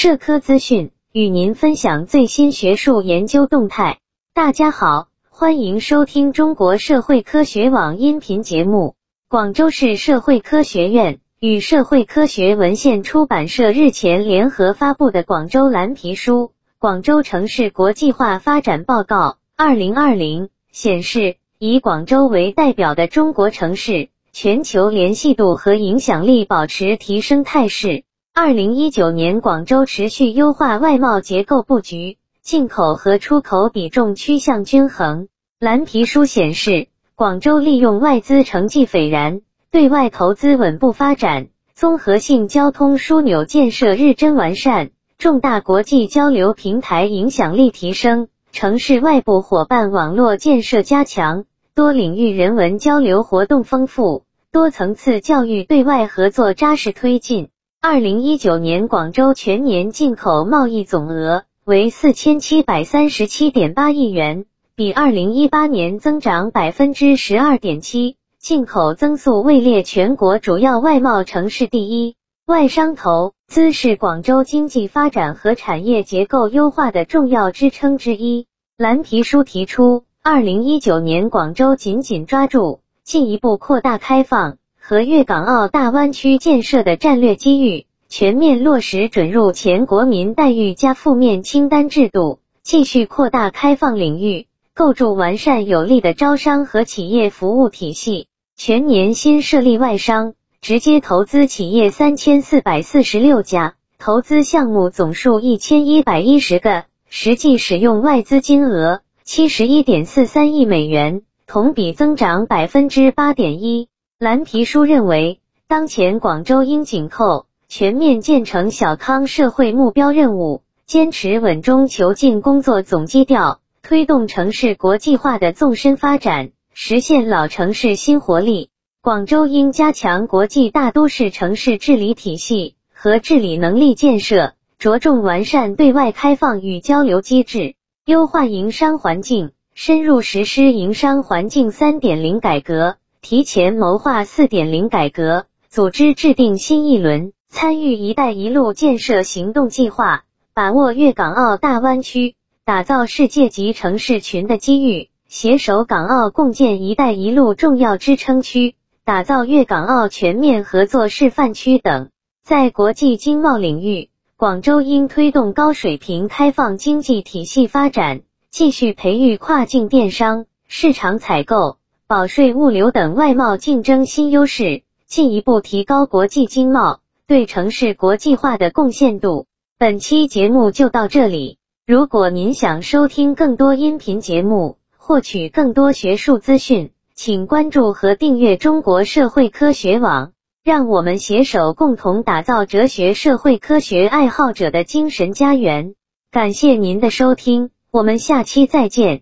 [0.00, 3.98] 社科资讯，与您分享最新学术研究动态。
[4.32, 8.94] 大家好，欢迎收听中国社会科学网音频节目。
[9.28, 16.34] 广州市社会科学院与社会科学文献出版社日前联合发布的《广州蓝皮书·
[16.78, 24.10] 广州城市国际化发展报告（二零二零）》显示，以广州为代表的中国城市。
[24.30, 28.04] 全球联系度和影响力保持提升态势。
[28.40, 35.26] 二零一九年，广州持续优化外贸结构布局，进口和出口比重趋向均衡。
[35.58, 39.40] 蓝皮书显示，广州利用外资成绩斐然，
[39.72, 51.44] 对外投资稳步发展，综合性交通枢纽建设日臻完善，重大国际交流平台影响力提升，城市外部伙伴网络建设加强。
[51.74, 57.48] 多领域人文交流活动丰富，多层次教育对外合作扎实推进。
[57.80, 72.16] 二零一九年广州全年进口贸易总额为四千七百三十七点八亿元，比二零一八年增长百分之十二点七，进口增速位列全国主要外贸城市第一。
[72.46, 78.48] 外商投资是广州经济发展和产业结构优化的重要支撑之一。
[78.76, 80.02] 蓝皮书提出。
[80.20, 84.58] 二零一九年，广州紧紧抓住进一步扩大开放
[84.88, 98.28] 和粤港澳大湾区建设的战略机遇，全面落实准入前国民待遇加负面清单制度，继续扩大开放领域，构筑完善有力的招商和企业服务体系。
[98.56, 109.02] 全年新设立外商直接投资企业三千四百四十六家，投资项目总数一千一百一十个，实际使用外资金额。
[109.22, 113.90] 七十一点四三亿美元，同比增长百分之八点一。
[114.20, 115.38] 蓝皮书认为，
[115.68, 128.70] 当前广州应紧扣全面建成小康社会目标任务，坚持稳中求进工作总基调，推动城市国际化的纵深发展，实现老城市新活力。
[129.02, 137.76] 广州应加强国际大都市城市治理体系和治理能力建设，着重完善对外开放与交流机制。
[138.04, 142.96] 优化营商环境，深入实施营商环境三点零改革，
[143.28, 150.24] 提前谋划四点零改革，组织制定新一轮参与“一带一路”建设行动计划，
[150.54, 162.08] 把握粤港澳大湾区打造世界级城市群的机遇，携手港澳共建“一带一路”重要支撑区，打造粤港澳全面合作示范区等。
[162.42, 164.08] 在国际经贸领域。
[164.38, 171.76] 广州应推动高水平开放经济体系发展，继续培育跨境电商、市场采购、
[172.08, 179.44] 保税物流等外贸竞争新优势，进一步提高国际经贸对城市国际化的贡献度。
[179.76, 181.58] 本期节目就到这里。
[181.86, 190.32] 如果您想收听更多音频节目，获取更多学术资讯，请关注和订阅中国社会科学网。
[190.64, 195.94] 让我们携手共同打造哲学社会科学爱好者的精神家园。
[196.30, 199.20] 感谢您的收听，我们下期再见。